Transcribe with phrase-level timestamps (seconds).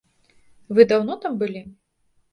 [0.79, 1.61] Вы даўно там былі?